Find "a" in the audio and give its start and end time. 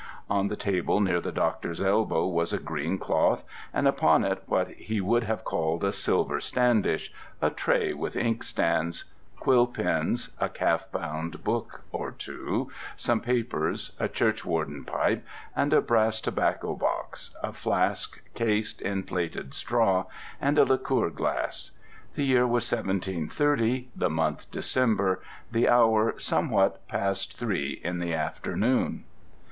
2.51-2.57, 5.83-5.93, 7.39-7.51, 10.39-10.49, 13.99-14.07, 17.43-17.53, 20.57-20.65